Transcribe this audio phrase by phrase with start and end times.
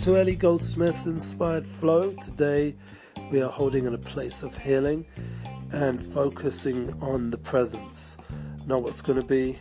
[0.00, 2.14] to Eli Goldsmith's Inspired Flow.
[2.22, 2.74] Today
[3.30, 5.04] we are holding in a place of healing
[5.72, 8.16] and focusing on the presence,
[8.66, 9.58] not what's going to be,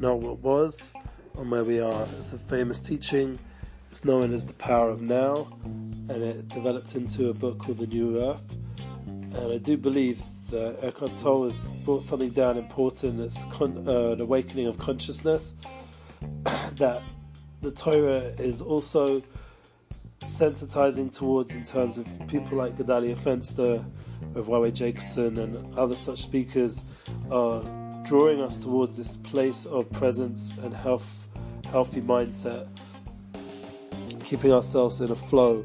[0.00, 0.92] not what was,
[1.38, 2.08] and where we are.
[2.18, 3.38] It's a famous teaching.
[3.92, 7.86] It's known as the power of now, and it developed into a book called The
[7.86, 8.56] New Earth.
[9.06, 10.20] And I do believe
[10.50, 13.20] that Eckhart Tolle has brought something down important.
[13.20, 15.54] It's con- uh, an awakening of consciousness
[16.72, 17.00] that
[17.60, 19.22] the Torah is also
[20.22, 23.84] sensitizing towards in terms of people like Gedalia Fenster,
[24.34, 26.82] YY Jacobson, and other such speakers
[27.30, 27.62] are
[28.04, 31.28] drawing us towards this place of presence and health,
[31.70, 32.66] healthy mindset,
[34.24, 35.64] keeping ourselves in a flow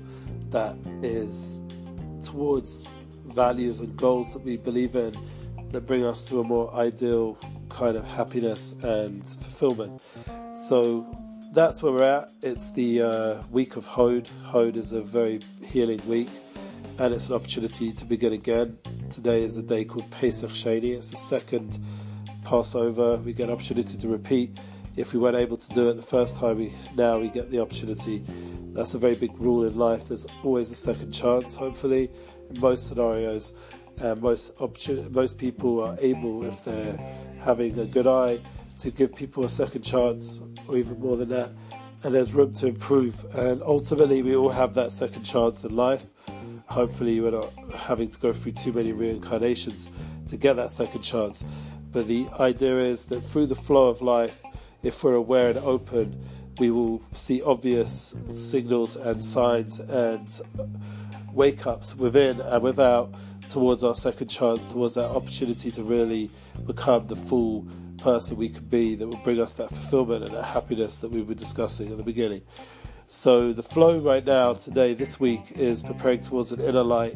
[0.49, 1.61] that is
[2.23, 2.87] towards
[3.25, 5.13] values and goals that we believe in
[5.71, 7.37] that bring us to a more ideal
[7.69, 10.01] kind of happiness and fulfillment.
[10.53, 11.05] So
[11.53, 12.29] that's where we're at.
[12.41, 14.29] It's the uh, week of Hod.
[14.43, 16.29] Hod is a very healing week,
[16.99, 18.77] and it's an opportunity to begin again.
[19.09, 20.95] Today is a day called Pesach Sheni.
[20.95, 21.79] It's the second
[22.43, 23.17] Passover.
[23.17, 24.57] We get an opportunity to repeat.
[24.95, 27.59] If we weren't able to do it the first time, we now we get the
[27.59, 28.23] opportunity.
[28.73, 30.07] That's a very big rule in life.
[30.07, 31.55] There's always a second chance.
[31.55, 32.09] Hopefully,
[32.49, 33.53] in most scenarios,
[34.01, 34.59] and most
[35.11, 36.97] most people are able, if they're
[37.39, 38.39] having a good eye,
[38.79, 41.51] to give people a second chance or even more than that.
[42.03, 43.25] And there's room to improve.
[43.35, 46.05] And ultimately, we all have that second chance in life.
[46.67, 49.89] Hopefully, we're not having to go through too many reincarnations
[50.27, 51.43] to get that second chance.
[51.91, 54.41] But the idea is that through the flow of life,
[54.83, 56.23] if we're aware and open,
[56.59, 60.41] we will see obvious signals and signs and
[61.31, 63.13] wake ups within and without
[63.49, 66.29] towards our second chance, towards that opportunity to really
[66.65, 67.65] become the full
[67.97, 71.21] person we could be that will bring us that fulfillment and that happiness that we
[71.21, 72.41] were discussing at the beginning.
[73.07, 77.15] So the flow right now, today, this week, is preparing towards an inner light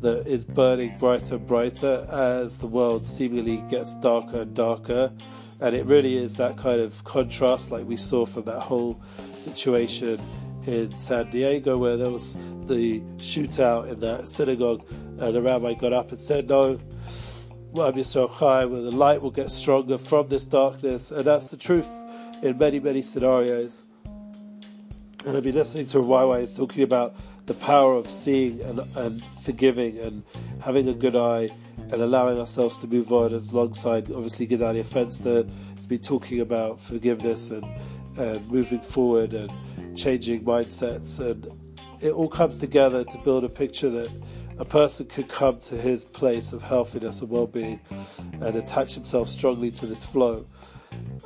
[0.00, 5.12] that is burning brighter and brighter as the world seemingly gets darker and darker.
[5.60, 9.00] And it really is that kind of contrast, like we saw from that whole
[9.38, 10.20] situation
[10.66, 15.92] in San Diego, where there was the shootout in that synagogue, and the rabbi got
[15.92, 16.78] up and said, No,
[17.74, 21.56] Am Yisrael Chai, where the light will get stronger from this darkness, and that's the
[21.56, 21.88] truth
[22.42, 23.84] in many, many scenarios.
[25.24, 27.16] And I've been listening to YY is talking about
[27.46, 30.22] the power of seeing and, and forgiving and
[30.60, 33.32] having a good eye and allowing ourselves to move on.
[33.32, 37.64] As alongside, obviously, Gedalia Fenster has been talking about forgiveness and,
[38.18, 39.50] and moving forward and
[39.96, 41.46] changing mindsets, and
[42.02, 44.10] it all comes together to build a picture that
[44.62, 47.80] a person could come to his place of healthiness and well-being
[48.40, 50.46] and attach himself strongly to this flow.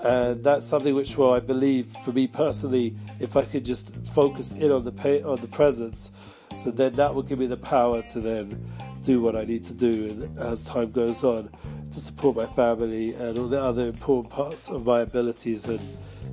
[0.03, 4.53] And that's something which well I believe for me personally if I could just focus
[4.53, 6.13] in on the pay, on the presence
[6.57, 9.75] so then that will give me the power to then do what I need to
[9.75, 11.51] do and as time goes on
[11.93, 15.81] to support my family and all the other important parts of my abilities and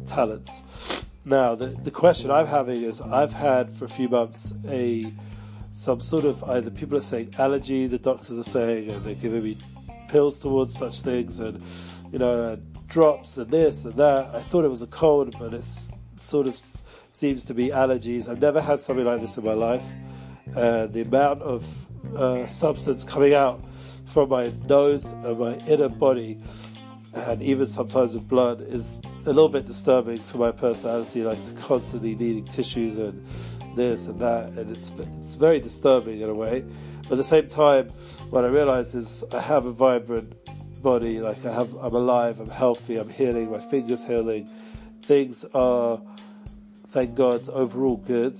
[0.05, 0.63] talents.
[1.25, 5.11] Now the, the question I'm having is I've had for a few months a
[5.73, 9.43] some sort of either people are saying allergy, the doctors are saying, and they're giving
[9.43, 9.57] me
[10.07, 11.61] pills towards such things, and
[12.11, 12.57] you know,
[12.87, 14.33] drops and this and that.
[14.33, 15.65] I thought it was a cold, but it
[16.19, 16.57] sort of
[17.11, 18.29] seems to be allergies.
[18.29, 19.83] I've never had something like this in my life.
[20.55, 23.59] Uh, the amount of uh, substance coming out
[24.05, 26.37] from my nose and my inner body,
[27.13, 32.13] and even sometimes with blood, is a little bit disturbing for my personality, like constantly
[32.13, 33.25] needing tissues and
[33.75, 36.63] this and that, and it's it's very disturbing in a way.
[37.03, 37.89] But at the same time,
[38.29, 40.33] what I realize is I have a vibrant
[40.81, 41.19] body.
[41.19, 42.39] Like I have, I'm alive.
[42.39, 42.97] I'm healthy.
[42.97, 43.51] I'm healing.
[43.51, 44.49] My fingers healing.
[45.01, 45.99] Things are,
[46.87, 48.37] thank God, overall good.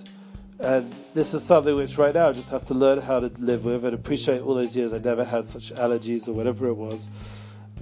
[0.59, 3.65] And this is something which right now I just have to learn how to live
[3.65, 7.09] with and appreciate all those years I never had such allergies or whatever it was.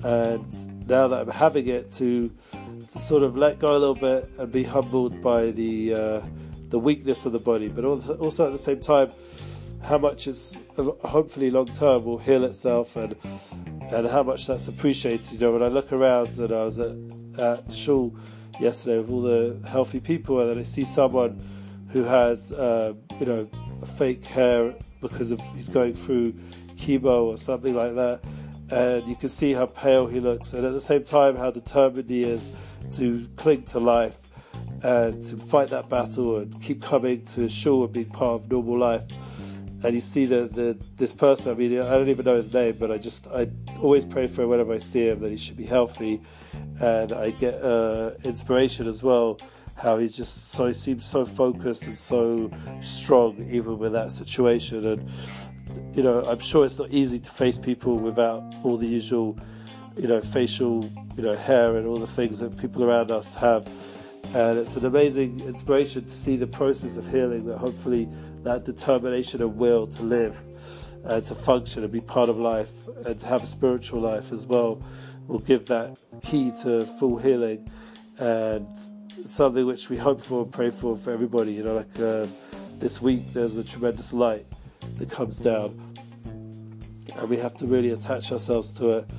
[0.04, 2.32] And now that I'm having it, to
[2.92, 6.22] to sort of let go a little bit and be humbled by the uh,
[6.72, 9.12] the weakness of the body, but also at the same time,
[9.84, 10.58] how much it's
[11.04, 13.16] hopefully long term will heal itself and
[13.92, 15.34] and how much that's appreciated.
[15.34, 16.96] You know, when I look around and I was at,
[17.38, 18.16] at shul
[18.60, 21.42] yesterday with all the healthy people, and then I see someone
[21.90, 23.50] who has uh, you know
[23.98, 26.34] fake hair because of he's going through
[26.76, 28.22] chemo or something like that,
[28.70, 32.10] and you can see how pale he looks, and at the same time how determined
[32.10, 32.50] he is
[32.92, 34.20] to cling to life
[34.84, 38.78] uh, to fight that battle and keep coming to shul and being part of normal
[38.78, 39.04] life.
[39.84, 41.52] And you see the, the this person.
[41.52, 43.50] I mean, I don't even know his name, but I just I
[43.80, 46.22] always pray for him whenever I see him that he should be healthy,
[46.80, 49.40] and I get uh, inspiration as well
[49.82, 52.52] how he's just so he seems so focused and so
[52.82, 55.10] strong even with that situation and
[55.96, 59.38] you know I'm sure it's not easy to face people without all the usual
[59.98, 60.84] you know facial
[61.16, 63.68] you know hair and all the things that people around us have
[64.34, 68.08] and it's an amazing inspiration to see the process of healing that hopefully
[68.44, 70.42] that determination and will to live
[71.06, 72.72] and to function and be part of life
[73.06, 74.82] and to have a spiritual life as well
[75.28, 77.70] will give that key to full healing
[78.20, 78.68] and
[79.26, 81.54] something which we hope for and pray for for everybody.
[81.54, 82.28] You know, like uh,
[82.78, 84.46] this week there's a tremendous light
[84.98, 85.96] that comes down,
[87.16, 89.10] and we have to really attach ourselves to it.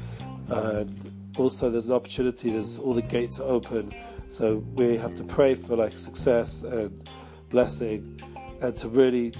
[0.48, 2.50] And also, there's an opportunity.
[2.50, 3.92] There's all the gates are open,
[4.32, 7.06] so we have to pray for like success and
[7.50, 8.18] blessing,
[8.62, 9.34] and to really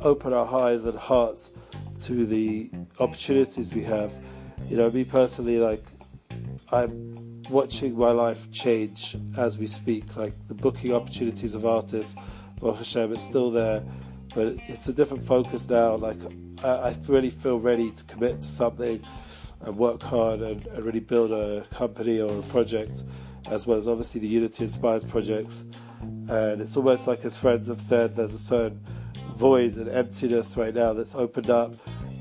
[0.00, 1.52] open our eyes and hearts
[2.00, 2.68] to the
[2.98, 4.12] opportunities we have.
[4.68, 5.84] You know, me personally, like
[6.72, 10.16] I'm watching my life change as we speak.
[10.16, 12.16] Like the booking opportunities of artists,
[12.60, 13.84] well, Hashem, it's still there,
[14.34, 15.94] but it's a different focus now.
[15.94, 16.18] Like
[16.64, 19.04] I, I really feel ready to commit to something
[19.60, 23.04] and work hard and, and, really build a company or a project,
[23.50, 25.64] as well as obviously the Unity Inspires projects.
[26.00, 28.80] And it's almost like, as friends have said, there's a certain
[29.36, 31.74] void and emptiness right now that's opened up,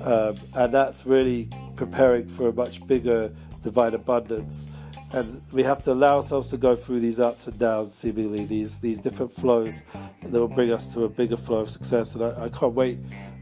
[0.03, 3.31] um, and that's really preparing for a much bigger
[3.63, 4.69] divine abundance
[5.13, 8.79] and we have to allow ourselves to go through these ups and downs, seemingly these
[8.79, 9.83] these different flows
[10.23, 12.15] that will bring us to a bigger flow of success.
[12.15, 12.97] And I, I can't wait,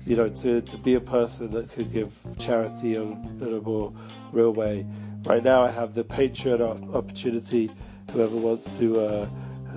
[0.05, 3.93] you know, to, to be a person that could give charity in, in a more
[4.31, 4.85] real way.
[5.25, 7.71] Right now, I have the Patreon opportunity.
[8.11, 9.29] Whoever wants to uh,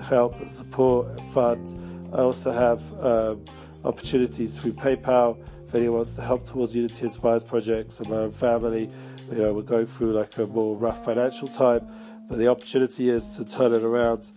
[0.02, 1.74] help support fund.
[2.12, 3.44] I also have um,
[3.84, 8.32] opportunities through PayPal if anyone wants to help towards Unity Inspires projects and my own
[8.32, 8.90] family
[9.32, 11.86] you know, we're going through like a more rough financial time,
[12.28, 14.30] but the opportunity is to turn it around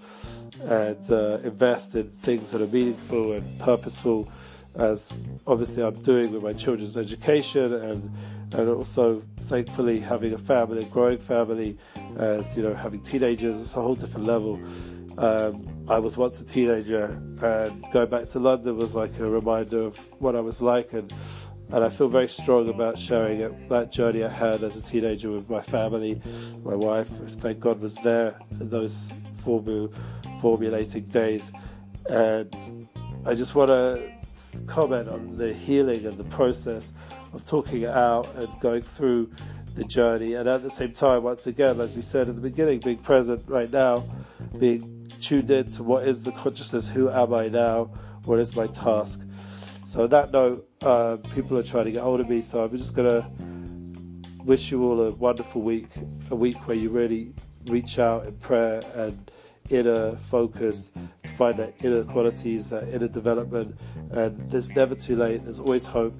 [0.63, 4.31] and uh, invest in things that are meaningful and purposeful,
[4.75, 5.12] as
[5.48, 8.12] obviously I'm doing with my children's education and
[8.54, 11.77] and also thankfully having a family, a growing family,
[12.18, 14.60] as you know, having teenagers, it's a whole different level.
[15.18, 17.06] Um, I was once a teenager,
[17.42, 21.12] and going back to London was like a reminder of what I was like and
[21.72, 25.31] and I feel very strong about sharing it, that journey I had as a teenager
[25.31, 26.22] with my family,
[26.63, 27.10] my wife.
[27.39, 29.13] Thank God was there in those
[29.44, 29.92] formu-
[30.39, 31.51] formulating days,
[32.07, 32.88] and
[33.25, 34.12] I just want to
[34.67, 36.93] comment on the healing and the process
[37.33, 39.31] of talking it out and going through
[39.75, 42.79] the journey, and at the same time, once again, as we said at the beginning,
[42.79, 44.05] being present right now,
[44.57, 47.85] being tuned in to what is the consciousness, who am I now,
[48.23, 49.19] what is my task?
[49.85, 52.75] So on that note, uh, people are trying to get hold of me, so I'm
[52.77, 53.29] just gonna
[54.45, 55.89] wish you all a wonderful week,
[56.31, 57.33] a week where you really
[57.65, 59.31] reach out in prayer and
[59.69, 60.91] inner focus
[61.23, 63.77] to find that inner qualities, that inner development.
[64.12, 65.44] And there's never too late.
[65.44, 66.15] There's always hope,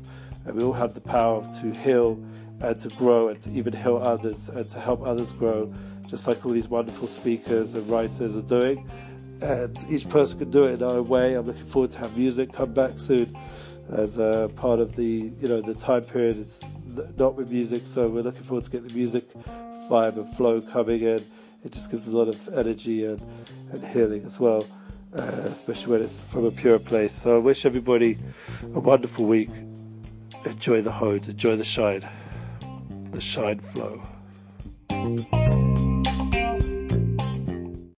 [0.46, 2.24] and we all have the power to heal
[2.62, 5.72] and to grow and to even heal others and to help others grow,
[6.08, 8.90] just like all these wonderful speakers and writers are doing
[9.42, 11.34] and each person can do it in their own way.
[11.34, 13.36] I'm looking forward to have music come back soon
[13.90, 16.38] as a part of the you know the time period.
[16.38, 16.62] It's
[17.18, 19.26] not with music, so we're looking forward to get the music
[19.90, 21.26] vibe and flow coming in.
[21.66, 23.20] It just gives a lot of energy and,
[23.72, 24.68] and healing as well,
[25.16, 27.12] uh, especially when it's from a pure place.
[27.12, 28.20] So I wish everybody
[28.76, 29.50] a wonderful week.
[30.46, 32.08] Enjoy the Hod, enjoy the shine,
[33.12, 34.04] the shine flow.